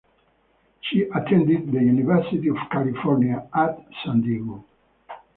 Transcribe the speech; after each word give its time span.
She 0.81 1.03
attended 1.03 1.71
the 1.71 1.79
University 1.79 2.47
of 2.47 2.57
California 2.71 3.47
at 3.53 3.77
San 4.03 4.21
Diego. 4.21 4.65